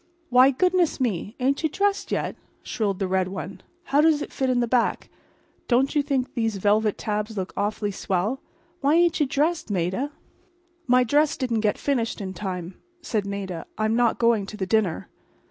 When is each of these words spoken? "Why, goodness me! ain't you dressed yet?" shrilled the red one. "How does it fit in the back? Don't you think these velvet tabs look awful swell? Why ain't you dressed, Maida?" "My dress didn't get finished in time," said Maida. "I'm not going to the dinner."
"Why, 0.29 0.49
goodness 0.49 0.99
me! 0.99 1.35
ain't 1.39 1.61
you 1.61 1.69
dressed 1.69 2.11
yet?" 2.11 2.35
shrilled 2.63 2.97
the 2.97 3.07
red 3.07 3.27
one. 3.27 3.61
"How 3.83 4.01
does 4.01 4.23
it 4.23 4.33
fit 4.33 4.49
in 4.49 4.59
the 4.59 4.67
back? 4.67 5.11
Don't 5.67 5.93
you 5.93 6.01
think 6.01 6.33
these 6.33 6.55
velvet 6.55 6.97
tabs 6.97 7.37
look 7.37 7.53
awful 7.55 7.91
swell? 7.91 8.41
Why 8.79 8.95
ain't 8.95 9.19
you 9.19 9.27
dressed, 9.27 9.69
Maida?" 9.69 10.11
"My 10.87 11.03
dress 11.03 11.37
didn't 11.37 11.59
get 11.59 11.77
finished 11.77 12.19
in 12.19 12.33
time," 12.33 12.81
said 13.03 13.27
Maida. 13.27 13.67
"I'm 13.77 13.95
not 13.95 14.17
going 14.17 14.47
to 14.47 14.57
the 14.57 14.65
dinner." 14.65 15.07